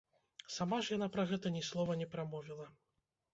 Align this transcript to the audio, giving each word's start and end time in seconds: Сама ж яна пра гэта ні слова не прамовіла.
Сама 0.53 0.79
ж 0.87 0.91
яна 0.95 1.09
пра 1.17 1.25
гэта 1.33 1.47
ні 1.59 1.61
слова 1.69 1.99
не 2.01 2.09
прамовіла. 2.15 2.67